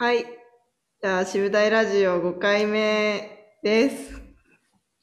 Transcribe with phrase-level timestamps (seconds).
[0.00, 0.24] はい。
[1.02, 4.12] じゃあ、渋大ラジオ5回目です。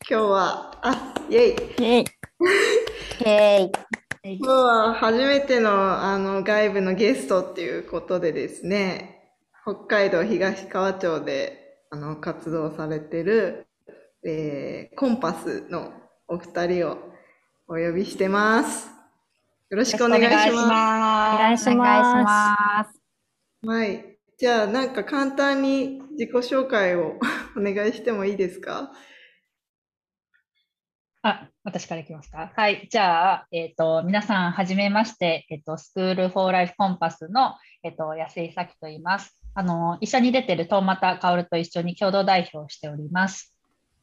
[0.09, 1.51] 今日は、あ、イェイ。
[1.51, 2.01] イェイ。
[2.01, 3.71] イェイ。
[4.41, 13.67] 今日は初めてのあの外部のゲストっていうことでですね、北海道東川町であの活動されてる、
[14.25, 15.93] えーコンパスの
[16.27, 16.97] お二人を
[17.67, 18.89] お呼びしてます。
[19.69, 20.49] よろしくお願いします。
[20.49, 22.99] お願いします。
[23.63, 24.16] はい。
[24.37, 27.15] じゃあ、なんか簡単に自己紹介を
[27.57, 28.91] お願いしてもいいですか？
[31.23, 32.51] あ、私からいきますか？
[32.55, 32.87] はい。
[32.91, 39.41] じゃあ、えっ、と、皆さん、はじめまして、えっ、と、スクールフォーライフコンパスの、えっ、と、安井咲と言います。
[39.55, 43.55] あの、一緒に出てる遠俣薫と一緒に共同代表をしております。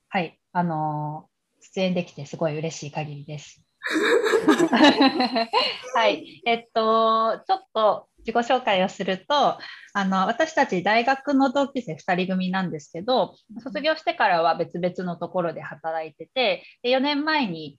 [0.09, 0.41] はい。
[0.53, 1.29] あの、
[1.61, 3.63] 出演できてすごい嬉しい限りです。
[5.95, 6.43] はい。
[6.45, 9.59] えっと、ちょっと自己紹介をすると、
[9.93, 17.79] あの、私たち大学の同級生2人組なんですけど、卒業してからは別々のところで働いてて、で4年前に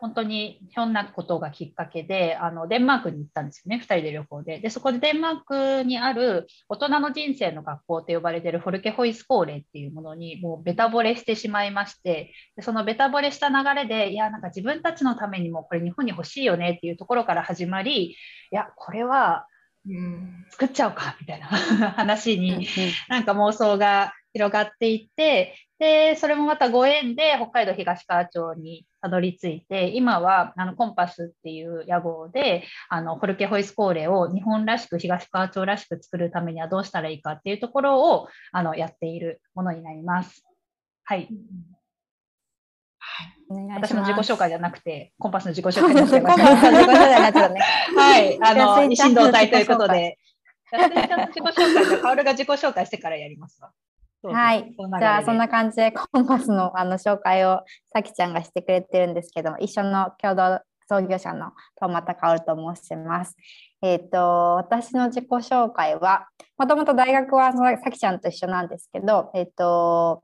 [0.00, 4.60] 本当にひょんなことがきっかけで、あのデンマークに行ったんですよね、2人で旅行で。
[4.60, 18.16] で、そこでデンマークにある大人の人生の学校と呼ばれてるフォルケホイスコーレっていうものにもうベタ惚れしてしまいまして、でそのベタ惚れした流れで、いや、なんか自分たちのためにもこれ日本に欲しいよねっていうところから始まり、い
[18.52, 19.47] や、これは
[19.88, 20.44] うん。
[20.50, 21.46] 作っちゃおうかみたいな
[21.96, 22.66] 話に
[23.08, 40.44] なんか妄想が広がっていって、で、それもまたご縁で北海道東川町にたどり着いて、今はあのコンパスっていう屋号で、あのフォルケホイスコーレを日本らしく東川町らしく作るためにはどうしたらいいかっていうところをあのやっているものになります。
[41.04, 41.28] はい。
[43.70, 46.44] 私の自己紹介じゃなくて、コンパスの自己紹介になっちゃいました。
[46.44, 47.60] コンパスの自己紹介になっちゃうね。
[48.18, 48.38] はい。
[48.42, 50.18] あの、安井ちゃんの一心同体ということで。
[50.72, 53.72] 安井ちゃんの自己紹介じゃ、 カオルが自己紹介してからやりますわ。
[54.22, 54.74] はい。
[54.98, 63.36] じゃあ、そんな感じでコンパスの あの紹介をさきちゃんがしてくれてるんですけども、一緒の共同創業者の遠俣薫と申します。
[63.82, 66.26] えっ、と、私の自己紹介は、
[66.56, 70.22] もともと大学はさきちゃんと一緒なんですけど、えっ、と、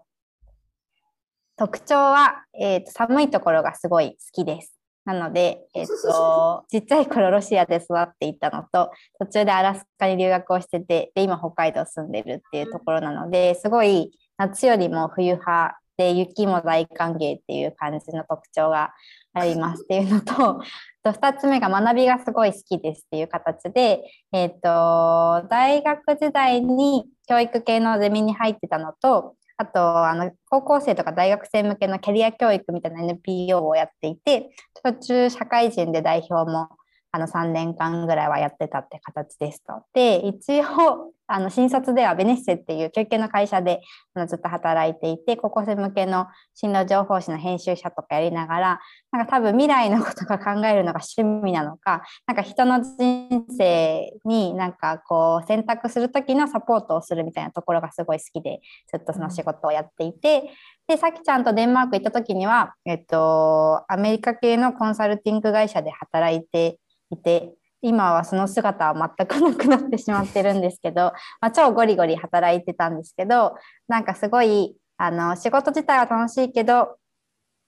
[1.56, 4.73] 特徴は、えーと、寒いところがすごい好きです。
[5.04, 18.92] なので、えっ、と、 ちっちゃい頃ロシアで育っていたのと、途中でアラスカに留学をしてて、で、今北海道住んでるっていうところなので、すごい夏よりも冬派で、雪も大歓迎っていう感じの特徴が
[19.32, 20.34] ありますっていうのと、
[21.04, 34.50] と2つ目が学びがすごい好きですっていう形で、えっ、と、大学時代に教育系のゼミに入ってたのと、あと、あの、高校生とか大学生向けのキャリア教育みたいな NPO をやっていて、
[34.82, 36.70] 途中社会人で代表も
[37.14, 39.84] あの3年間ぐらいはやってたって形ですと。
[39.92, 43.80] で、一応、あの新卒ではベネッセっていう教育の会社で
[44.14, 48.80] あのずっと働いていて、高校生向けの進路情報誌の編集者とかやりながら、
[49.12, 58.60] なんか多分未来のことが考えるのが趣味なのか、なんか人の人生になんかこう選択する時のサポートをするみたいなところがすごい好きで、
[58.90, 60.50] ずっとその仕事をやっていて、
[60.88, 66.78] で、さきちゃんとデンマーク行った時には、えっと、アメリカ系のコンサルティング会社で働いて
[67.10, 73.56] いて、今はその姿は全くなくなってしまってるんですけど、まあ、超ゴリゴリ働いてたんですけど、
[73.88, 76.96] なんかすごい、あの、仕事自体は楽しいけど、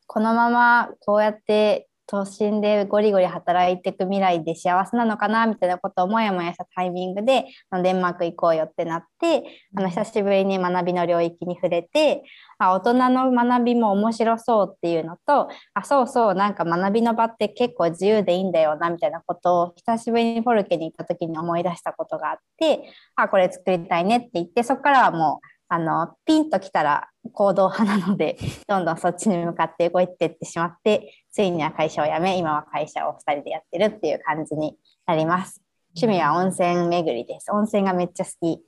[0.07, 7.47] このままこうやって都心でゴリゴリ働いていく未来で幸せなのかなみたいなことをもやもやしたタイミングで
[7.83, 9.43] デンマーク行こうよってなって
[9.77, 12.23] あの久しぶりに学びの領域に触れて
[12.59, 28.39] あ大人の学びも面白そうっていうのとあそうそうなんか学びの場って結構自由でいいんだよなみたいなことを久しぶりにフォルケに行った時に思い出したことがあってあこれ作りたいねって言ってそこからはもうあのピンときたら行動派なので
[28.69, 35.63] どんどんそっちに向かって動いていってしまってついには会社を辞め今は会社を2人でやってるっていう感じになります。
[35.97, 37.51] 趣味は温泉巡りです。
[37.53, 38.63] 温泉がめっちゃ好き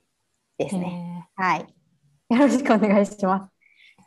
[0.57, 1.29] ですね。
[1.37, 1.61] はい。
[2.31, 3.53] よろしくお願いします。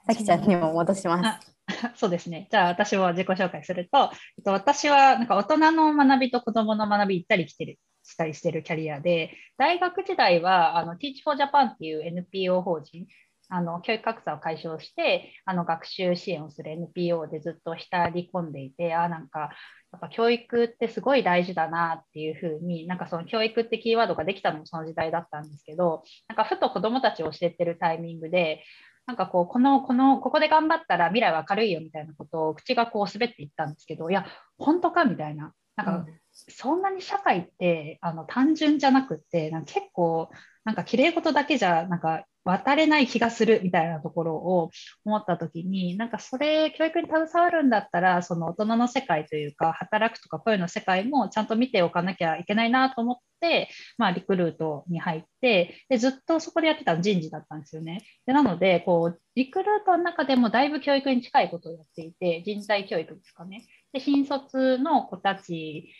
[0.07, 1.55] さきちゃんにも戻します。
[1.95, 2.47] そうですね。
[2.51, 7.79] じゃあ私は自己紹介すると、えっと、私はなんか大人の学びと子どもの学び行ったり来てる
[8.11, 13.07] したりしてるキャリアで、大学時代はあの Teach for Japan っていう NPO 法人、
[13.49, 19.51] あの教育格差を解消してあの学習支援をする NPO でずっと浸り込んでいて、あなんか
[19.91, 28.63] やっぱ教育ってすごい大事だなっていうふうに、なんかその教育ってキーワードができたのもその時代だったんですけど、なんかふと子どもたちを教えてるタイミングで、
[29.05, 34.25] なんかこう、この、この、ここで頑張ったら未来は明るいよみたいなことを口がこう滑っていったんですけど、いや、
[34.57, 35.53] 本当かみたいな。
[35.75, 40.29] なんか、そんなに社会ってあの単純じゃなくって、なんか結構
[40.63, 44.71] なんか綺麗事だけじゃなんか渡れない気がするみたいなところを
[45.05, 58.03] 思った時になんかそれ教育に携わるんだったらその大人の世界というか働くとか声の世界もちゃんと見ておかなきゃいけないなと思って、まあ、リクルートに入ってでずっとそこでやってたの人事だったんですよね。
[58.25, 63.67] でなのでこうリクルートの中でもだいぶ教育に近いことをやっていて人材教育ですかね。
[63.93, 65.93] で新卒の子たち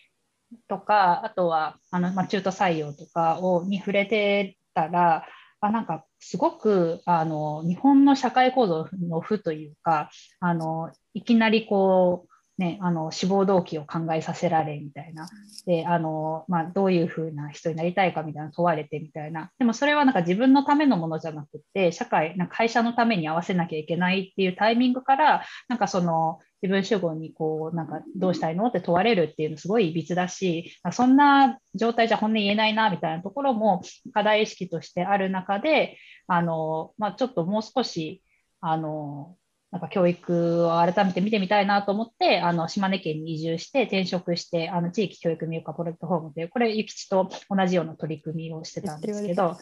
[0.68, 5.26] とかあとはあの、まあ、中途採用とかをに触れてたら
[5.60, 10.10] あなんかすごくあの日本の社会構造の負というか
[10.40, 15.28] あのいきなりこうね、あの志望動機を考えさせられみたいな。
[15.66, 19.50] であの、まあ、どういうふうな人になりたいかみたいな問われてみたいな。
[19.58, 33.82] でもそれはなんか自分のためのものじゃなくて社会なんか会社のために合わせなきゃいけないっていうタイミングからなんかその自分主語にこうなんかどうしたいのって問われるっていうのすごいいびつだしそんな状態じゃ本音言えないなみたいなところも
[34.14, 35.98] 課題意識としてある中で
[36.28, 38.22] あの、まあ、ちょっともう少し
[38.60, 39.36] あの
[39.72, 49.56] なんか教育を改めて見てみたいなと思って、あの島根県に移住して転職して、あの地域教育見化プラットフォームで、これ、ゆきちと同じような取り組みをしてたんですけど、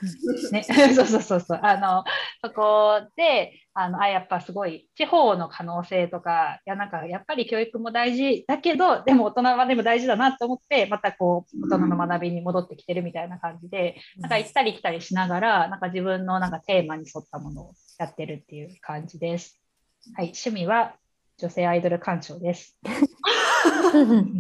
[0.51, 0.65] ね、
[0.95, 2.03] そうそうそうそう、あの
[2.43, 19.60] そこで、あのあやっぱすごい地方の可能性とか、いやなんかやっぱり教育も大事だけど、でも大人はでも大事だなと思って、またこう大人の学びに戻ってきてるみたいな感じで、なんか行ったり来たりしながら、なんか自分のなんかテーマに沿ったものをやってるっていう感じです。
[20.15, 20.95] はい、趣味は
[21.39, 22.77] 女性アイドル鑑賞です。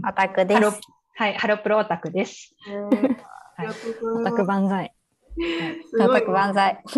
[0.08, 0.80] オタクです。
[1.16, 2.54] はい、ハロプロオタクです。
[2.68, 4.94] オタク万歳。
[6.00, 6.82] オタク万歳。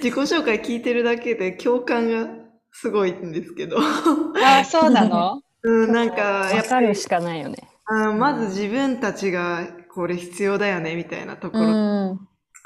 [0.00, 2.28] 自己紹介聞いてるだけで共感が
[2.72, 3.78] すごいんですけど。
[3.80, 5.42] あ、そうなの？
[5.62, 7.56] うん、なんか、やっぱりしかないよね。
[7.90, 12.18] あまず自分たちがこれ必要だよねみたいなところ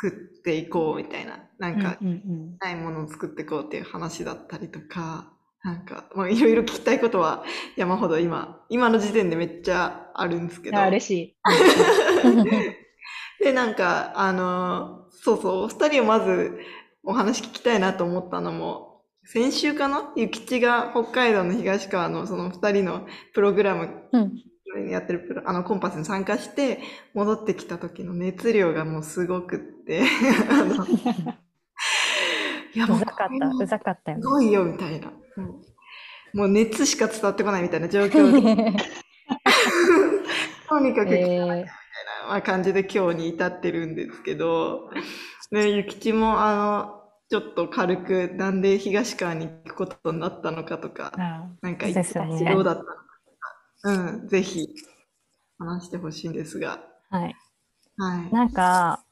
[0.02, 1.96] 作っていこうみたいな、なんか、
[2.58, 5.32] ないものを作っていこうっていう話だったりとか、
[5.62, 7.44] なんか、まあ、いろいろ聞きたいことは
[7.76, 10.78] 山ほど今、今の時点でめっちゃあるんですけど。
[10.78, 11.36] あ、嬉しい。
[13.44, 16.58] で、なんか、あの、そうそう、お二人をまず
[17.04, 20.12] お話聞きたいなと思ったのも、先週かな？
[20.16, 23.88] ゆきちが北海道の東川のその二人のプログラム
[24.90, 26.80] やってるプロ、あの、コンパスに参加して、
[27.14, 29.58] 戻ってきた時の熱量がもうすごくっ
[29.92, 30.00] て、
[32.74, 34.22] いや、もう、うざかった、うざかったよ、ね。
[34.22, 35.12] すごいよ、みたいな。
[36.32, 38.40] もう熱しか伝わってこないみたいな状況で。
[40.68, 41.66] とにかく、えー、みたい
[42.30, 44.90] な感じで今日に至ってるんですけど、
[45.50, 51.12] ね、ゆきちも、あの、ちょっと軽く、なんで東川に行くことになったのかとか、
[51.60, 53.02] なんか、どうだったのか
[53.84, 54.68] うん、ぜひ
[55.58, 56.80] 話してほしいんですが。
[57.10, 57.36] はい。
[57.98, 59.04] はい、なんか、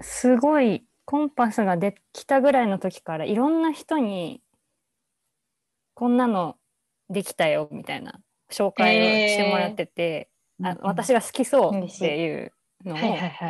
[0.00, 4.40] すごいコンパスができたぐらいの時からいろんな人に
[5.94, 6.56] こんなの
[7.08, 8.20] できたよみたいな
[8.50, 10.30] 紹介をしてもらってて、
[10.60, 12.52] えー、あ私が好きそうっていう
[12.84, 12.98] のを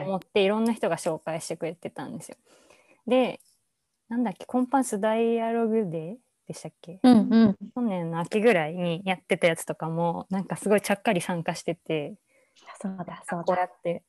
[0.07, 2.37] 思っていろんな人が紹介してくれてたんですよ。
[3.07, 3.41] で
[4.09, 6.17] なんだっけコンパスダイアログデー
[6.49, 12.15] でしたっけ、うんうん、去年の秋ぐらいにやってたやつとかもなんかすごいちゃっかり参加してて
[12.83, 13.45] そうだそうだ。
[13.45, 14.03] こうやって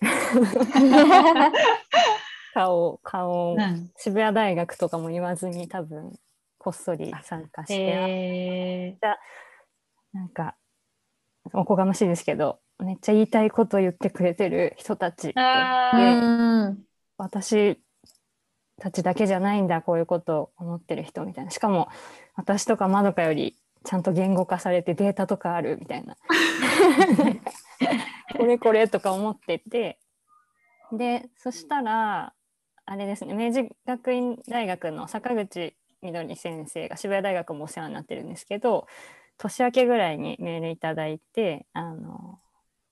[2.54, 6.18] 顔顔、うん、渋谷大学とかも言わずに多分
[6.58, 9.16] こっそり参加して、えー、
[10.12, 10.56] なんか
[11.52, 15.34] おこがましいですけどめっちゃ言いたいこと言ってくれてる人たちで
[17.16, 17.80] 私
[18.80, 21.50] たちだけじゃないんだこういうことを思ってる人みたいな。
[21.50, 21.88] しかも
[22.34, 26.16] 私とかまどかよりちゃんと言語化されてデータとかあるみたいな
[28.40, 29.98] これこれとか思ってて。
[30.92, 32.32] でそしたら
[32.84, 38.88] あれですね明治学院大学の坂口みどり先生が渋谷大学もお世話になってるんですけど
[39.38, 42.40] 年明けぐらいにメールいただいてあの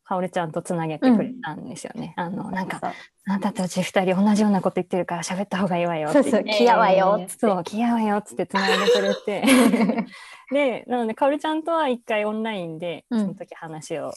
[0.04, 2.14] かおりちゃんとつなげてくれたんですよね。
[2.16, 2.94] うん、あのなんかあ
[3.26, 6.22] なたたち二人同じようなこと言ってるから喋った方がいいわよって。
[6.22, 7.38] そう気合わよっつって。
[7.40, 10.06] そう気合わよっつってつないでくれて。
[10.50, 14.12] でなのでかおりちゃんとは一回オンラインでその時話を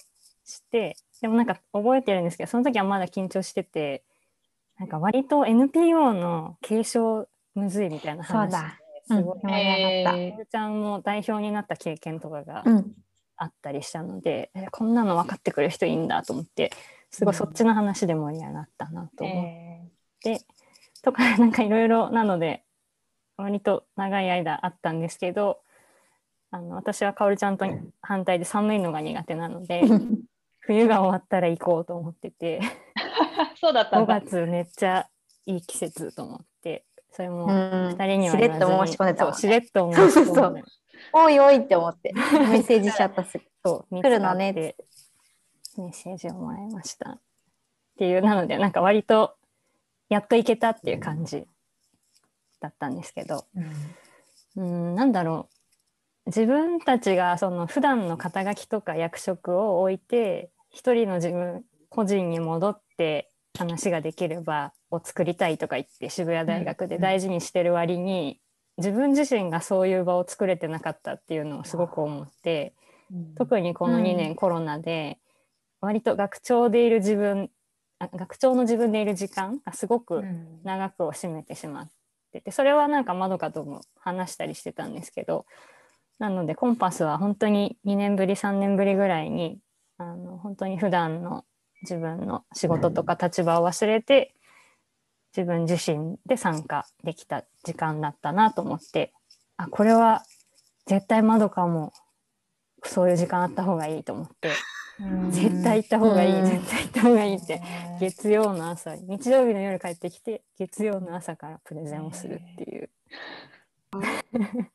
[0.46, 4.04] して、うん、でもなんか覚えてるんですけどその時はまだ緊張してて
[4.80, 8.54] なんか割と NPO の継承むずいみたいな話
[9.08, 10.12] すごい盛り上がった。
[10.12, 12.64] かおりちゃんも代表になった経験とかが。
[12.66, 12.96] うん
[13.42, 16.72] あったりしたので、えこんなの分かってくれる人いいんだと思って
[17.10, 19.92] すごいそっちの話で盛り上がったなと思っ
[20.24, 20.40] て、うんえー、
[21.04, 22.64] とかなんかいろいろなので
[23.38, 25.60] 割と長い間あったんですけど
[26.52, 27.66] あの私はかおりちゃんと
[28.04, 29.82] 反対で寒いのが苦手なので
[30.62, 32.62] 冬が終わったら行こうと思ってて。
[33.60, 34.22] そうだった5んだ。
[34.22, 35.08] 月めっちゃ
[35.46, 36.86] いい季節と思って。
[37.12, 37.50] それもうん。
[37.50, 40.64] 2人にはしれっと申し込んでたしれっと申し込んで。
[41.14, 42.14] おいおいって思って。
[42.14, 42.20] メ
[42.60, 43.44] ッセージしちゃったすぐ。
[43.66, 44.76] そう来るのねって。
[45.78, 47.12] メッセージをもらいました。
[47.12, 47.20] っ
[47.98, 49.36] ていうなのでなんか割と
[50.10, 51.48] やっと行けたっていう感じ
[52.60, 53.46] だったんですけど。
[54.56, 55.61] うんなんだろう
[56.28, 68.40] 自分たちがその普段の肩書きとか役職を置いて一人の自分個人に戻って話ができる場を作りたいとか言って渋谷大学で大事にしてる割に、
[68.78, 72.74] 自分自身がそういう場を作れてなかったっていうのをすごく思って
[73.36, 75.20] 特にこの2年コロナで
[75.82, 77.50] 割と学長でいる自分
[78.00, 80.24] あ学長の自分でいる時間がすごく
[80.64, 81.90] 長くを占めてしまっ
[82.32, 85.46] ててそれはなんかまどかとも話したりしてたんですけど
[86.22, 89.58] なのでコンパスは本当に2年ぶり3年ぶりぐらいに
[89.98, 91.46] あの本当に普段の
[91.82, 94.36] 自分の仕事とか立場を忘れて
[95.36, 99.14] 自分自身で参加できた時間だったなと思って
[99.58, 100.22] あこれは
[100.86, 101.92] 絶対まどかも
[102.84, 104.52] そういう時間あった方がいいと思って
[105.32, 106.46] 絶対行った方がいいうん。
[106.46, 107.64] 絶対行った方がいいって
[108.00, 112.92] 月曜の朝日曜日の夜帰ってきて月曜の朝からプレゼンをするっていう、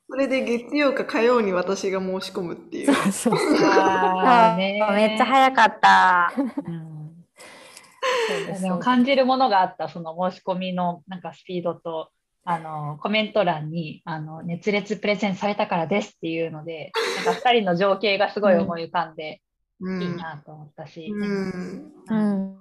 [0.08, 2.94] それで月曜か火曜に私が申し込むっていう。
[2.94, 6.32] そうそうあーねめっちゃ早かった。
[6.36, 6.96] うん。
[8.28, 8.62] そうです。
[8.62, 12.10] でも感じるものがあった、その申し込みのなんかスピードと、
[12.44, 16.92] あのコメント欄にあの熱烈プレゼンされたからですっていうので、
[17.24, 19.40] なんか2人の情景がすごい思い浮かんで
[19.80, 20.02] うん。
[20.02, 21.92] いいなと思ったし、うん。
[22.08, 22.58] うん。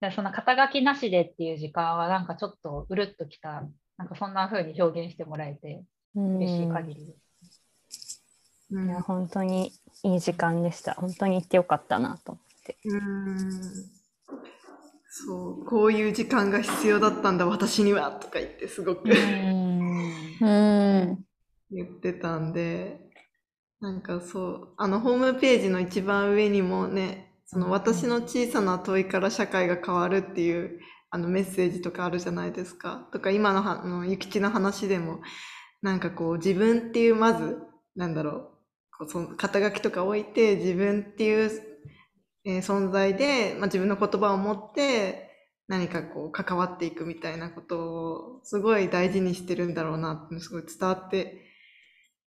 [0.00, 3.64] でその肩書きなしでっていう時間はなんかちょっとうるっときた、
[3.98, 5.84] なんかそんな風に表現してもらえて
[6.14, 7.14] うん嬉しい限りで
[7.90, 8.22] す。
[8.70, 8.88] うん。
[8.88, 9.72] いや本当に
[10.02, 10.94] いい時間でした。
[10.94, 12.76] 本当に行ってよかったなと思って。
[12.84, 13.50] うん。
[15.08, 19.14] そう、こういう時間が必要だったんだ、私にはとか言ってすごくうん。
[21.70, 23.00] 言ってたんで、
[23.80, 33.08] なんかそう、あのホームページの一番上にもね、その私の小さな問いから社会が変わるっていうあのメッセージとかあるじゃないですか。
[33.12, 35.20] とか今のはあのゆきちの話でも、
[35.82, 37.58] なんかこう自分っていうまず、
[37.94, 38.50] なんだろう、
[38.98, 41.50] こうその肩書きとか置いて自分っていう、
[42.44, 45.26] えー存在で、まあ、自分の言葉を持って
[45.68, 51.42] 何かこう関わっていくみたいなことをすごい大事にしてるんだろうなってすごい伝わって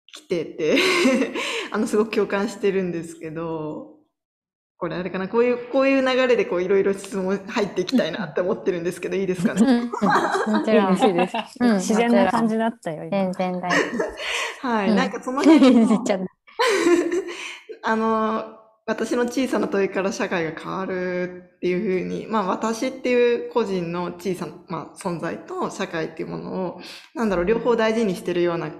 [0.07, 0.77] きてて
[1.71, 3.96] あのすごく共感してるんですけど
[4.79, 5.27] これあれかな？
[5.27, 9.89] こういうこういう流れでこういろいろ質問入っていきたいなって思ってるんですけどいいですかね？
[10.47, 10.93] もちいいろん。
[10.93, 11.33] ですいいです。
[11.59, 11.73] うん。
[11.75, 13.11] 自然な感じだったよ今。
[13.11, 13.75] 全然大丈
[14.61, 14.95] はい、うん。
[14.95, 16.17] なんかその辺夫。
[16.17, 16.27] の
[17.83, 26.81] あの、私の小さな問いから社会が変わるっていうふうに、まあ私っていう個人の小さな、まあ、存在と社会っていうものを、
[27.15, 28.71] なんだろう、両方大事にしてるような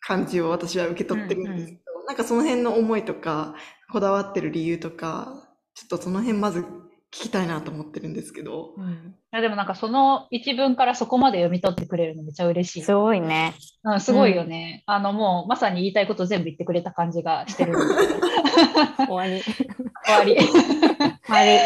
[0.00, 3.54] 感じを私は受け取ってるんですけど、なんかその辺の思いとか、
[3.94, 5.32] こだわってる理由とか、
[5.74, 6.66] ちょっとその辺まず聞
[7.12, 8.74] きたいなと思ってるんですけど。
[8.76, 12.82] うん、いやでもなんかその一文からそこまで読み取ってくれるのめっちゃ嬉しい。
[12.82, 13.54] すごいね。
[13.84, 14.82] うん、すごいよね。
[14.86, 17.76] あのもうまさに言いたいこと全部言ってくれた感じがしてる。
[19.06, 20.34] 終わり終
[21.28, 21.58] わり。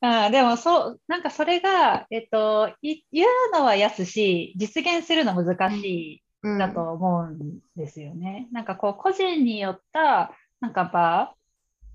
[0.00, 8.48] あでもそう、なんかそれが、えっと、い言うのは安し、実現するの難しうんいだと思うんですよね。
[8.50, 11.34] なんかこう、個人によった、なんか場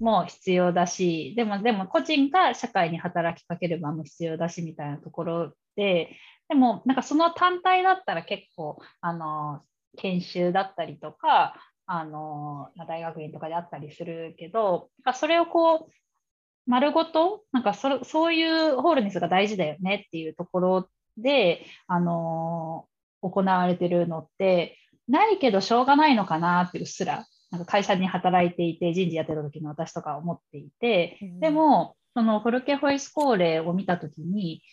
[0.04, 6.18] も必要だし、でも、でも個人が社会に働きかける場も必要だし、みたいなところで、
[6.50, 9.64] でも、なんかその単体だったら結構、あの、
[9.98, 11.56] 研修だったりとか、
[11.86, 15.92] あの、大学院とかであったりするけど、それをこう、
[16.66, 22.88] 丸ごと、なんかそそういうホールネスが大事だよねっていうところで、あの
[23.22, 34.64] 行われてるのって、ないけどしょうがないのかなってうっすら、なんか会社に働いていて、人事やってた時の私とか思っていて、でも、そのフォルケホイスコーレを見たときに、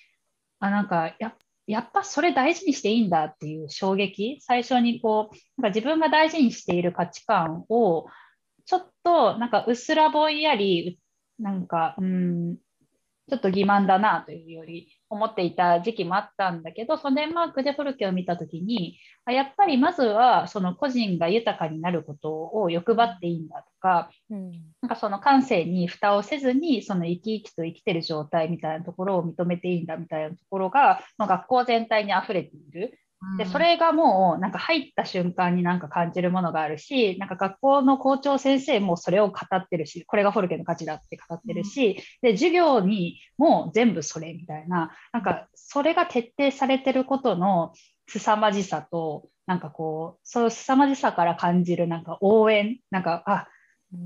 [0.60, 1.34] あ、なんかや、
[1.66, 8.06] やっぱそれ大事にしていいんだっていう衝撃、最初にこう、なんか自分が大事にしている価値観を、
[8.64, 10.98] ちょっとなんかうっすらぼんやり、
[11.38, 12.56] なんか、うん、
[13.30, 24.50] ちょっと欺瞞だなというより思っていた時期もあったんだけど、そのデンマークでフォルケを見たときに、あやっぱりまずはその個人が豊かになることを欲張っていいんだとか、うん。
[24.82, 32.98] なんかその感性に蓋をせずに、その生き生きと生きてる状態みたいなところを認めていいんだみたいなところが、まあ、学校全体に溢れている
[33.36, 47.72] で、それがもうなんか入った瞬間になんか感じるものがあるし、なんか学校の校長先生もそれを語ってるし、これがフォルケの価値だって語ってるし、で、授業にも全部それみたいな、なんかそれが徹底されてることの
[48.08, 53.48] 凄まじさと、なんかこう、その凄まじさから感じるなんか応援、なんか、あ、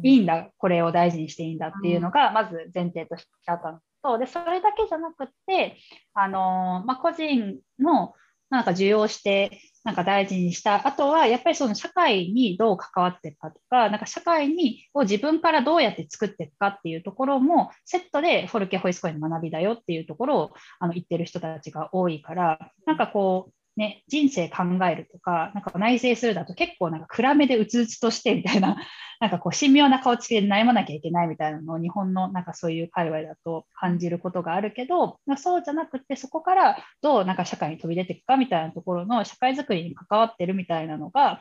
[0.03, 5.77] いいんだ、これを大事にしていいんだっていうのが、まず前提としてあったのと、で、それだけじゃなくて、
[6.15, 8.15] あのまあ、個人の
[8.51, 28.77] なんか受容して、なんか大事にしたあとは、やっぱりその社会にどう関わっていくかとか、なんか社会にを自分からどうやって作っていくかっていうところも、セットでフォルケホイスコイの学びだよっていうところをあの言ってる人たちが多いから、なんかこう、ね、人生考えるとか、なんか内省するだと結構なんか暗めでうつうつとしてみたいな、
[29.21, 41.41] なんかこう神妙な顔つきで悩まなきゃいけないみたいなのを日本のなんかそういう界隈だと感じることがあるけど、そうじゃなくてそこからどうなんか社会に飛び出ていくかみたいなところの社会づくりに関わってるみたいなのが、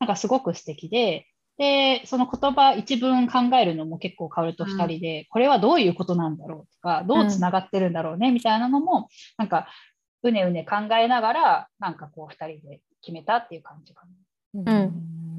[0.00, 1.26] なんかすごく素敵で、
[1.58, 9.68] で、その言葉一文考えるのも結構カオルと2人で、うん、これはどういうことなんだろうとか、どうつながってるんだろうねみたいなのも、なんか
[10.22, 14.02] うねうね考えながら、なんかこう、2人で決めたっていう感じか
[14.64, 14.72] な。
[14.72, 15.38] うん。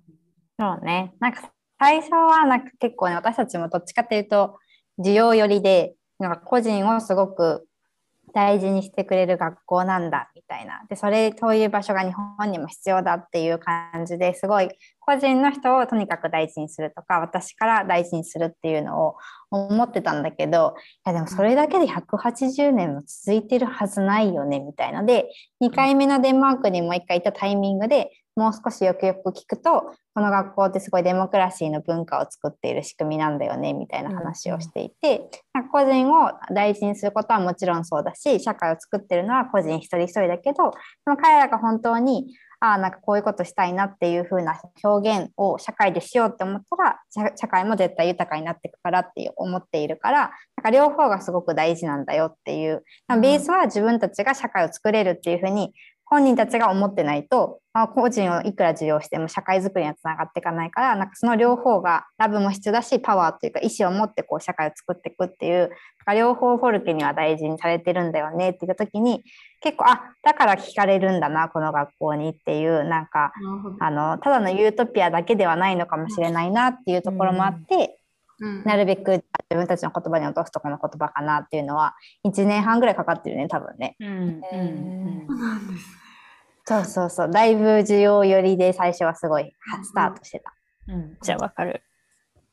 [0.59, 1.13] そうね。
[1.19, 4.59] なんか最初はなんか結構ね、私たちもどっちかっていうと、
[4.99, 7.65] 需要寄りで、なんか個人をすごく
[8.33, 10.83] 大事にしてくれる学校なんだみたいな。
[10.89, 14.69] でそれそういう場所が日本にも必要だっていう感じですごい
[14.99, 19.15] 個人の人をとにかく大事にするとか私から大事にするっていうのを
[19.51, 25.29] 思ってたんだけどいやでもそれだけで180年も続いてるはずないよねみたいので
[25.61, 40.71] 2回目のデンマークにもう1回行ったタイミングでもう少しよくよく聞くとこの学校ってすごいデモクラシーの文化を作っている仕組みなんだよねみたいな話をしていて、うん、個人を大事にすることはもちろんそうだし社会を作ってるのは個人一人一人だけど
[41.03, 50.19] その彼らが本当にああなんかこういうことしたいなっていう風な表現を社会でしようって思ったら社会も絶対豊かになっていくからって思っているから
[50.57, 52.83] なんか両方がすごく大事なんだよっていう。
[53.09, 55.73] ベースは自分たちが社会を作れるっていう風に
[56.09, 65.69] 本人たちが思ってないと、まあ、個人をいくら受容しても社会づくりにはつながっていかないからなんかその両方がラブも必要だしパワーというか意思を持ってこう社会を作っていくっていう
[66.15, 69.23] 両方フォルケには大事にされてるんだよねっていう時に
[69.61, 73.31] 結構あだから聞かれるんだなこの学校にっていうなんか
[73.79, 77.95] あのただのユートピアだけではないのかもしれないなっていうところもあって。
[78.41, 83.97] うん、なるべく自分たちの言葉に落とすとこの言葉かなっていうのは1年半ぐらいかかってるね多分ね。
[83.99, 86.08] うん、えー、そうなんです
[86.69, 87.31] そうそうそう。
[87.31, 90.53] だいぶ需要寄りで最初はすごいスタートしてた。
[90.87, 91.81] うん、じゃあわかる。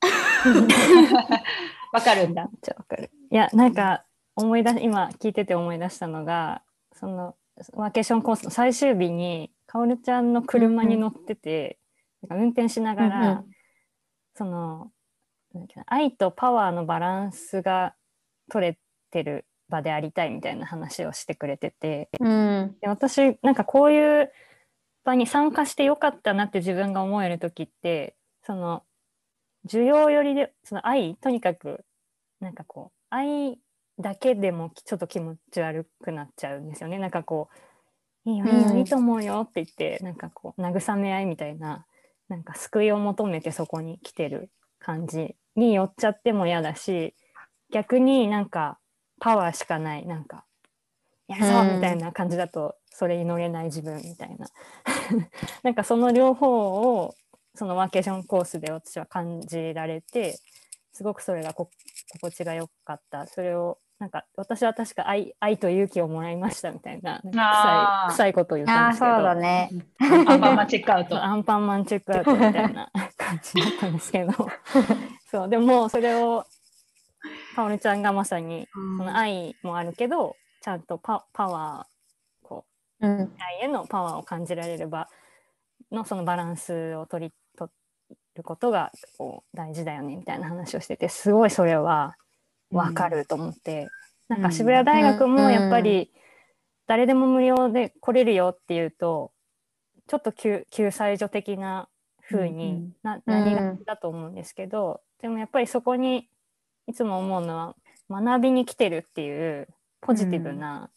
[1.93, 2.49] わかるんだ。
[2.63, 3.11] じゃあわかる。
[3.31, 6.63] いや、なんか思い出今聞いてて思い出したのが、
[6.95, 7.37] その
[7.75, 11.79] ワーケーションコースの最終日に、かおるちゃんの車に乗ってて、
[12.23, 13.45] うん、なんか運転しながら、うんうん、
[14.35, 14.93] その
[15.85, 17.95] 愛とパワーのバランスが
[18.51, 18.79] 取れ
[19.11, 24.33] てる場でありたいみたいな話をしてくれてて、うん、で私なんかこういう
[25.05, 28.83] 場に参加してよかったなって自分が思える時ってその
[29.67, 31.85] 需要よりでその愛とにかく
[32.41, 33.59] なんかこう愛
[33.99, 36.99] だけでもちょっと気持ち悪くなっちゃうんですよね。
[36.99, 37.49] なんかこ
[38.27, 41.87] う「いいよいいよいいと思うよ」って言って、うん、なんかこう慰め合いみたいな
[42.29, 47.15] なんか救いを求めてそこに来てる感じに寄っちゃっても嫌だし
[47.71, 48.79] 逆になんか
[49.21, 50.45] パワーしかないなんか
[51.29, 54.47] やるぞみたいな感じだとそれに乗れない自分みたいな。
[55.63, 57.15] なんかその両方を
[57.55, 60.39] そのワーケーションコースで私は感じられて
[60.93, 61.71] すごくそれが心
[62.31, 63.27] 地が良かった。
[63.27, 69.15] それをなんか私は確か愛愛と勇気をもらいましたみたいな臭い臭いことを言ったんですけど。
[69.15, 69.71] そうだね。
[69.99, 71.17] アンパンマンチェックアウト。
[71.25, 74.33] アンパンマンチェックアウトみたいな感じだったんですけど。
[75.31, 76.47] そうでもそれを
[77.57, 82.67] かおりちゃんがまさに、その愛もあるけどちゃんとパパワーこ
[83.01, 85.09] う、うん、愛へのパワーを感じられれば
[85.91, 87.71] のそのバランスを取り取
[88.37, 92.17] ることがこう大事だよねみたいな話をしててすごいそれは
[92.71, 93.89] 分かると思って、
[94.29, 96.11] うん、なんか渋谷大学もやっぱり
[96.87, 99.33] 誰でも無料で来れるよっていうと
[100.09, 101.89] ちょっと救済所的な
[102.29, 106.29] 風にな,、なりがちだと思うんですけど、でもやっぱりそこに
[106.89, 107.77] いつも思うのは
[108.11, 109.69] 学びに来てるっていう
[110.01, 110.89] ポジティブな、うん、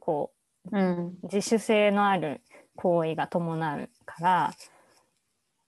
[0.00, 0.32] こ
[0.72, 2.40] う、うん、自主性のある
[2.76, 4.54] 行為が伴うから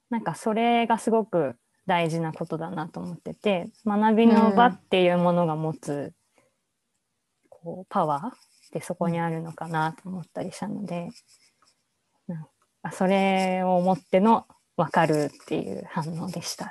[0.09, 6.13] なんかそれがすごく大事なことだなと思ってて学びの場っていうものが持つ、
[7.49, 8.31] こうパワーっ
[8.73, 11.09] てそこにあるのかなと思ったりしたので
[12.29, 12.47] なん
[12.83, 14.47] あそれを思っての
[14.77, 16.71] 分かるっていう反応でしたっ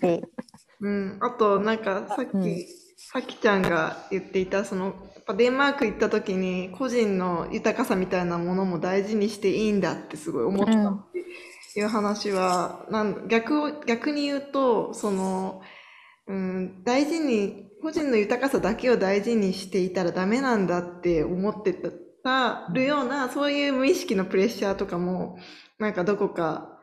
[0.00, 0.16] ていう。
[0.16, 0.42] うん
[0.82, 2.82] うん、あとなんかさっき、うん。
[2.96, 4.94] さきちゃんが言っていたそのやっ
[5.26, 15.62] ぱデンマーク行った時に個人の豊かさみたいなものも大事にしていいんだってすごい思ったっていう話は、なん逆を逆に言うとその、
[16.26, 21.74] うん、大事に個人の豊かさだけを大事にしていたらダメなんだって思って
[22.22, 25.38] たるようなそういう無意識のプレッシャーとかも
[25.78, 26.78] なんかどこか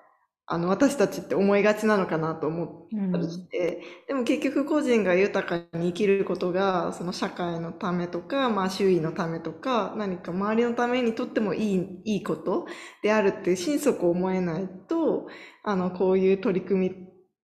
[0.51, 12.65] あの私たちって思いがちなのかなと思ったりして、でも結局個人が豊かに生きることがその社会のためとか、まあ、周囲のためとか何か周りのためにとってもいいいいこと
[13.03, 15.27] であるって心底思えないと
[15.63, 16.89] あのこういう取り組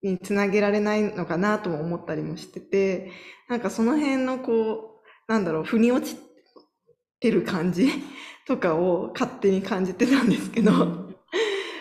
[0.02, 3.12] みにつなげられないのかなとも思ったりもしてて
[3.50, 4.52] なんかその辺のこ
[5.28, 6.20] うなんだろう腑に落ち
[7.20, 7.88] てる感じ
[8.48, 10.72] とかを勝手に感じてたんですけど。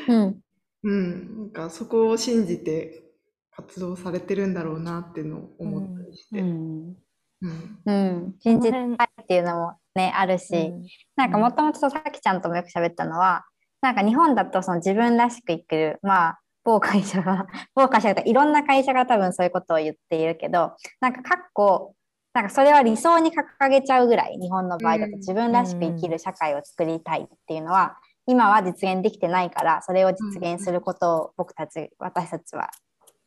[0.06, 0.43] うん
[0.84, 3.04] うん、なんかそこを信じて
[3.50, 6.40] 活動されてるんだろうなっていうのを思ったりして。
[6.40, 6.96] うん。
[7.40, 7.78] うん。
[7.84, 8.86] うん、信じたい
[9.22, 10.72] っていうのもねあるし、
[11.16, 13.44] なんかもともとさきちゃんともよく喋ったのは
[13.80, 21.94] なんか日本だとその自分らしく生きるまあ某会社が 某会社がいろんな会社が多分そういうことを言っているけどなんかかっこ
[22.32, 32.70] なんかそれは理想に掲げちゃうぐらい日本の場合だとうん自分らしく生きる社会を作りたいっていうのは今は実現できてないからそれを実現することを僕たち私たちは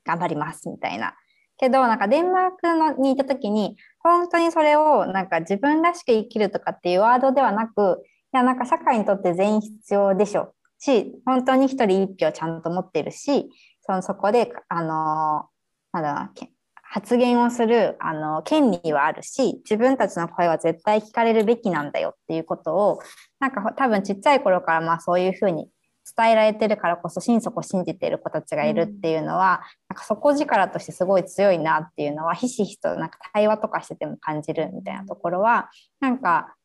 [0.05, 1.15] 頑張りますみたいな。
[1.57, 13.49] けどなんかデンマークのにいた時に本当にそれをなんか自分らしく生きるとかっていうワードではなくいやなんか社会にとって全員必要でしょし本当に一人一票ちゃんと持ってるし
[13.81, 15.47] そのそこであの
[15.93, 16.47] なんだろう
[16.89, 22.99] 発言をするあの権利はあるし自分たちの声は絶対聞かれるべきなんだよっていうことを
[23.39, 25.69] なんか多分ちっちゃい頃からまあそういうふうに
[26.15, 35.69] 伝えられてるからこそ心底信じている子たちがいるっていうのは、なんか底力としてすごい強いなっていうのはひしひしとなんか対話とかしてても感じるみたいなところは
[35.99, 36.55] なんか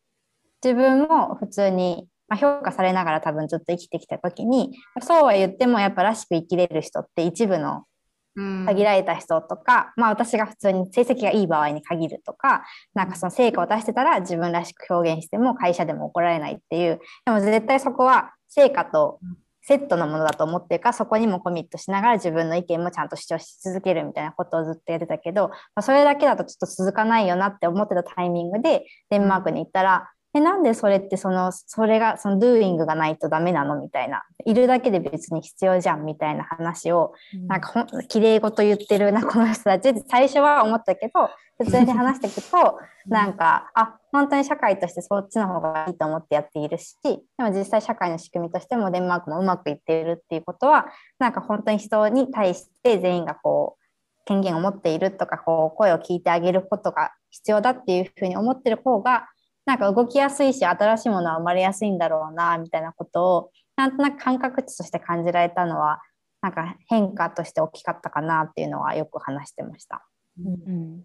[0.63, 7.85] 自分も普通に、まあ、評価されながら多分ずっと生きてきた時にそうは言ってもやっぱらしく生きれる人って一部の
[8.35, 12.65] 限られた人とか、まあ私が普通に成績がいい場合に限るとか、
[12.95, 19.21] なんかその成果を出してたら自分らしく表現しても会社でも怒られないっていう、でも絶対そこは成果と
[19.65, 33.81] セットのものだと思ってるから、そこにもコミットしながら自分の意見もちゃんと主張し続けるみたいなことをずっとやってたけど、まあ、それだけだとちょっと続かないよなって思ってたタイミングでデンマークに行ったら、えなんでそれってそのそれがその doing がないとダメなの？
[33.81, 34.23] みたいな。
[34.45, 37.15] いるだけで別に必要じゃんみたいな話を
[37.47, 50.87] なんかほん綺麗事言ってるな この人たちって最初は思ったけど普通に話していくとなんかあ本当に社会としてそっちの方がいいと思ってやっているしでも実際社会の仕組みとしてもデンマークもうまくいっているっていうことは
[51.19, 53.83] なんか本当に人に対して全員がこう
[54.25, 59.29] 権限を持っているとかこう声を聞いてあげることが必要だっていうふうに思ってる方が
[59.65, 66.01] なんか動きやすいし新しいものは生まれやすいんだろうなみたいなことをなんとなく感覚値として感じられたのは
[66.41, 70.07] なんか変化として大きかったかなっていうのはよく話してました。
[70.45, 71.03] うん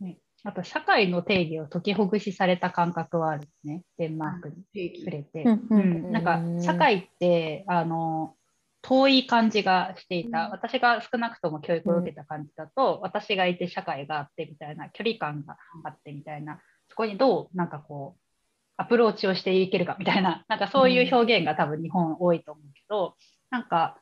[0.00, 3.82] ね、あと社会の定義を解きほぐしされた感覚はあるね。
[3.98, 6.08] デンマークに触れて、うんううん。
[6.08, 8.34] んなんか社会ってあの
[8.80, 16.60] 遠い感じがしていた、私が少なくとも教育を受けた感じだと、私がいて社会があってみたいな距離感があってみたいな
[16.92, 18.22] そこにどうなんかこう
[18.76, 23.16] アプローチをしていけるかみたいな なんかそういう表現が多分日本多いと思うけど、
[23.48, 23.98] なんか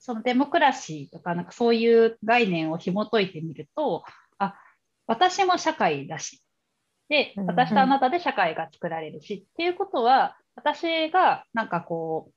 [0.00, 4.04] そのデモクラシーとかなんかそういう概念を紐解いてみると
[4.38, 4.56] あ
[5.06, 6.42] 私も社会だし
[7.08, 12.34] でうん私とあなたで社会が作られるし、っていうことは私がなんかこう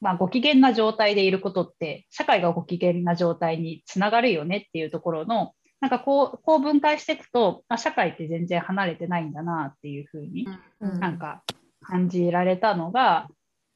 [0.00, 10.48] まあ、ご機嫌な状態でいることって社会がご機嫌な状態につながるよねっていうところのなんかこうこう分解していくとあ社会って全然離れてないんだなっていうふうに
[10.80, 10.98] うん。
[10.98, 11.42] なんか
[11.82, 13.28] 感じられたのが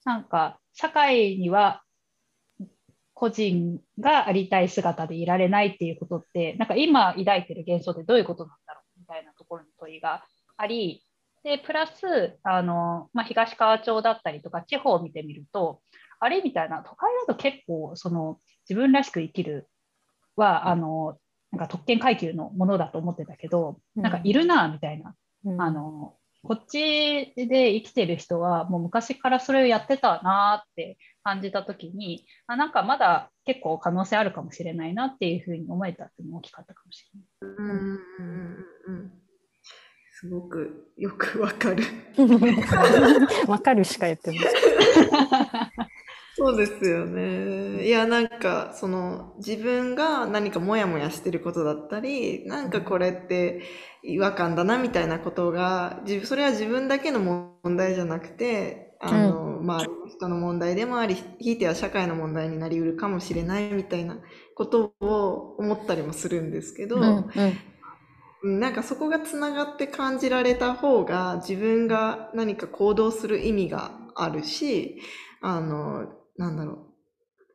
[0.07, 1.83] なんか社会には
[3.13, 10.25] 個人がありたい姿でいられないっていうことってなんか今抱いてる幻想ってどういうことなんだろうみたいなところに問いが
[10.57, 11.05] あり
[11.45, 15.83] でプラスあの、まあ、東川町だったりとか地方を見てみると
[16.21, 19.69] あれみたいな都会だと結構その自分らしく生きる
[20.37, 21.19] はあの
[21.59, 37.11] なんか特権階級のものだと思ってたけど、なんかいるなみたいなうんあのこっちで生きてる人はもう昔からそれをやってたなって感じた時にあなんかまだ結構可能性あるかもしれないなっていうふうに思えたっていうのも大きかったかもし
[37.43, 37.57] れない。
[37.59, 39.13] うんうんうんうん
[40.21, 41.85] すごくよくわかる。
[43.47, 44.39] わかるしか言ってない。
[46.41, 47.87] そうですよね。
[47.87, 53.63] いや、なんか、その、自分が何かモヤモヤしてることだったり、なんかこれって
[54.05, 64.19] 違和感だなみたいなことが、自それは自分だけの問題じゃなくて、あの、周りの人の問題でもあり、ひいては社会の問題になりうるかもしれないみたいな
[64.55, 67.45] ことを思ったりもするんですけど、うんうん。
[68.43, 75.01] うんなんかそこがつながって感じられた方が自分が何か行動する意味があるし、
[75.41, 76.07] あの、
[76.39, 76.87] なんだろ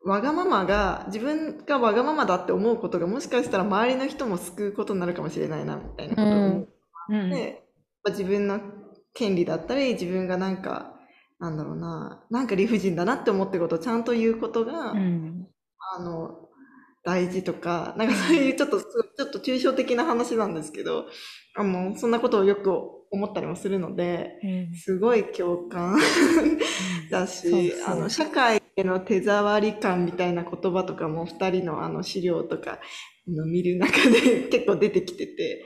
[0.06, 0.10] う。
[0.10, 6.68] わがままが、自分がわがままだって思うことがもしかしたら周りの人も救うことになるかもしれないな、みたいなことを思っ
[7.10, 7.32] うん。
[7.32, 7.64] て、
[8.04, 8.60] まあ自分の
[9.14, 11.00] 権利だったり、自分がなんか、
[11.40, 15.48] なんだろうな、なんか理不尽だなって思ってることをちゃんと言うことが、うん。
[15.96, 16.50] あの、
[17.04, 21.06] 大事とか、なんかそういうちょっと、ちょっと抽象的な話なんですけど、
[21.56, 22.72] あの、そんなことをよく
[23.14, 24.40] 思ったりもするので、
[24.76, 26.00] すごい共感
[27.12, 32.80] だし、あの、社会への手触り感みたいな言葉とかも二人のあの資料とか
[33.28, 35.64] あの見る中で 結構出てきてて、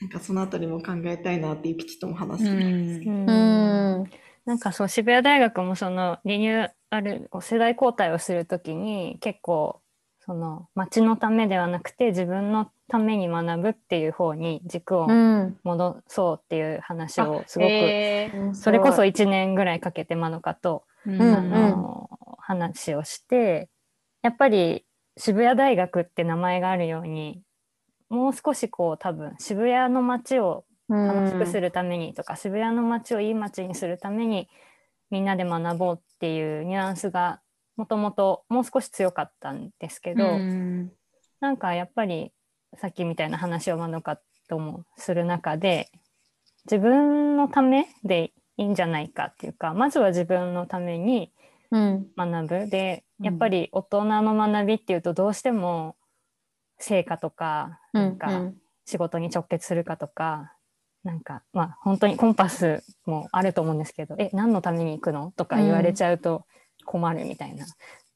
[0.00, 3.00] なんかそのあたりも考えたいなってゆきちとも話してたんです。
[3.00, 3.12] けど。
[3.12, 3.28] うん。
[3.28, 4.10] うん。
[4.44, 9.82] なんかそう渋谷大学もそのリニューアル世代交代をするときに結構
[10.20, 15.58] その町のためではなくて自分のために学ぶっていう方に軸をうん。
[15.62, 21.34] 戻そうっていう話をすごく、えそれこそ1年ぐらいかけてまどかと、ーうん。
[21.34, 23.68] あの話をして
[24.22, 24.84] やっぱり
[25.16, 27.42] 渋谷大学って名前があるように
[28.08, 34.48] もう少しこう多分渋谷の街を楽しくするためにとか、渋谷の街をいい街にするために
[35.10, 37.40] みんなで学ぼうっていうニュアンスが
[37.76, 40.90] もともともう少し強かったんですけど、うん。
[41.40, 42.32] なんかやっぱり
[42.76, 45.90] さっきみたいな話をまどかともする中で
[46.70, 51.32] 自分のためでいいんじゃないかっていうかまずは自分のために
[51.70, 52.06] うん。
[52.16, 52.68] 学ぶ。
[52.70, 53.26] でうん。
[53.26, 55.96] やっぱり大人の学びっていうとどうしても
[56.78, 58.18] 成果とかうなんん。
[58.18, 58.52] か
[58.84, 60.54] 仕事に直結するかとか、
[61.04, 66.46] なんかまあ本当にコンパスもあると思うんですけど「え何のために行くの?」とか言われちゃうと
[66.86, 67.66] 困るみたいな,、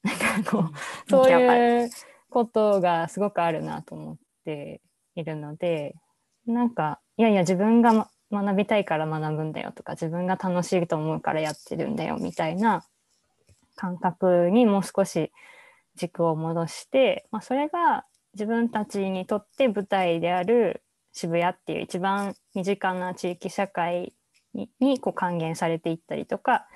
[0.03, 1.91] なんかこうそういう
[2.31, 4.81] ことがすごくあるなと思って
[5.15, 5.95] いるので
[6.47, 12.85] なんかいやいや自分が学びたいから学ぶんだよとか自分が楽しいと思うからやってるんだよみたいな
[13.77, 15.31] 感覚にもう少し
[15.97, 24.15] 軸を戻して、まあ、それが自分たちにとって舞台である渋谷っていう一番身近な地域社会
[24.55, 26.67] ににこう還元されていったりとか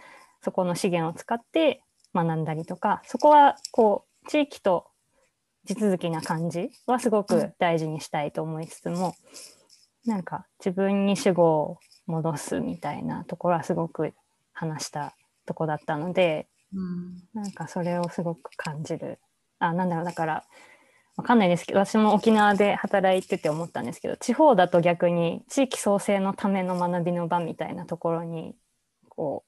[0.42, 1.83] そこの資源を使って
[2.14, 4.87] 学んだりとかそこはこう地域と
[5.66, 9.14] 地続きな感じはすごく大事にしたいと思いつつも、
[10.05, 14.14] なんか自分に主語を戻すみたいなところはすごく
[14.52, 19.18] 話したとこだったのでうんなんかそれをすごく感じる。
[19.59, 20.44] あ、なんだろう、だから、
[21.16, 28.55] わかんないですけど、私も沖縄で働いてて思ったんですけど、地方だと逆に地域創生のための学びの場みたいなところに、
[29.09, 29.44] こ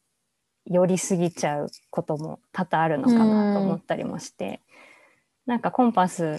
[0.67, 4.61] う、寄りすぎちゃうことも多々あるのかなと思ったりもして、
[5.49, 6.39] なんかコンパス、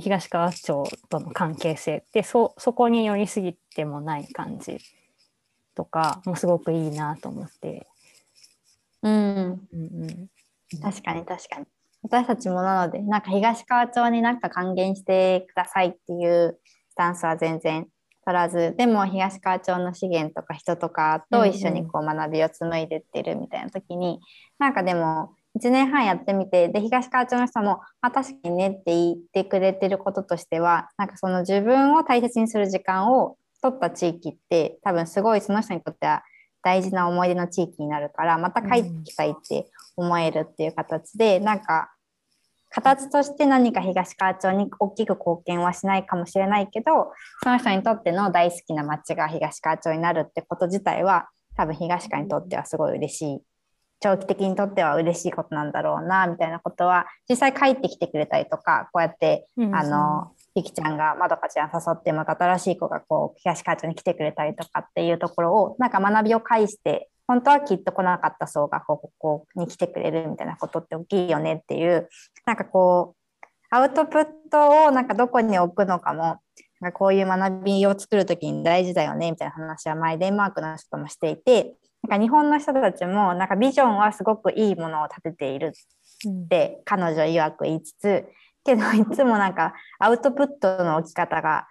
[0.00, 4.78] 東川町との関係性ってそ、そこに寄りすぎてもない感じ
[5.74, 7.86] とかもすごくいいなと思って、
[9.02, 9.12] うん。
[9.12, 10.28] うん
[10.72, 11.66] うん、確かに確かに。
[12.02, 16.58] 私たちもなので、なんか東川町になんか還元してくださいっていう
[16.88, 17.86] スタンスは全然
[18.24, 24.20] 取らず、でも東川町の資源とか人とかと一緒にこう学びを紡いでってるみたいな時に、
[24.58, 36.22] なんかでも1年半やってみて、で、東川町の人も、あ、確かにねって言ってくれてることとしては、なんかその自分を大切にする時間を取った地域って多分すごいその人にとっては
[36.62, 41.94] 大事な思い出の地域になるから、また帰ってきたいって思えるっていう形で、なんか
[42.74, 47.12] 形として何か東川町に大きく貢献はしないかもしれないけど
[47.44, 53.42] その人にとっての大好きな町が東川町になるってこと自体は多分東川にとってはすごい嬉しい
[54.04, 72.08] 長期的にとっては嬉しいことなんだろうなみたいなことは実際帰ってきてくれたりとかこうやって、うんあのゆきちゃんがまどかちゃん誘ってまた新しい子がこう東川町に来てくれたりとかっていうところをなんか学びを介して本当はきっと来なかった層がこうここに来てくれるみたいなことって大きいよねっていう
[72.46, 76.38] なんかこうアウトプットをなんかどこに置くのかも
[76.80, 85.72] なんかこういう学びを作る時に大事だよねみたいな話は前デンマークの人ともしていてなんか日本の人たちもなんかビジョンはすごくいいものを立てている
[86.28, 88.24] って彼女曰く言いつつ
[88.62, 91.66] けどいつもなんかアウトプットの置き方が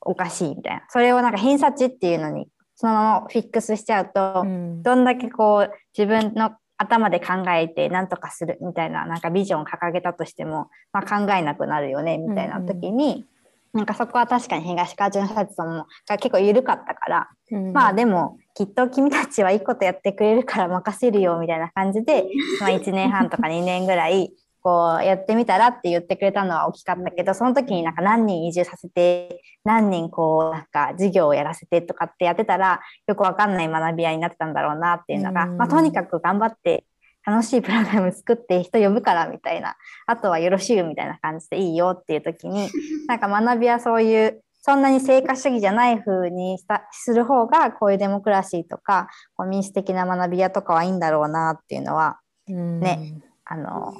[0.00, 0.82] おかしいみたいな。
[0.88, 4.82] それをなんか偏差値っていうのにそのままフィックスしちゃうと、うん。
[4.82, 13.26] どんだけこう自分の頭で考えて何とかするみたいななんかビジョンを掲げたとしても、まあ、考えなくなるよねみたいな時に、
[13.72, 17.72] なんかそこは確かに東川淳八さんもが結構緩かったから、うん。
[17.72, 22.26] まあでもきっと君たちはいいことやってくれるから任せるよみたいな感じで、
[22.60, 35.56] まあ、1年半とか2年ぐらいこうやってみたらって言ってくれたのは大きかったけどその時になんか何人移住させて何人こうなんか授業をやらせてとかってやってたらよくわかんない学び屋になってたんだろうなっていうのが、うん。
[35.56, 36.84] まあ、とにかく頑張って
[37.30, 42.68] 楽しいプログラム作って人呼ぶからみたいなあとはよろしいみたいな感じでいいよっていう時に
[43.06, 53.94] なんか学びはそういうそんなに成果主義じゃない風にしたする方がこういうデモクラシーとかこう民主的な学び屋とかはいいんだろうなっていうのはうんねあの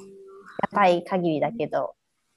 [0.72, 1.94] たい限りだけど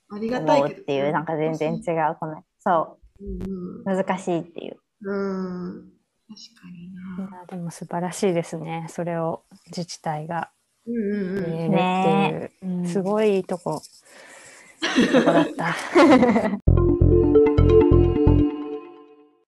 [0.10, 4.78] ありがたいっていうなんか全然違うこのそう難しいっていう。
[5.04, 5.66] うん。
[5.66, 5.94] うん。
[6.30, 6.92] 確かにい
[7.30, 7.40] な。
[7.40, 10.50] やでも素晴らしいですねそれを自治体が
[10.88, 12.88] うんうんうん。
[12.88, 13.82] すごいとこ、
[14.98, 15.76] い いとこだった。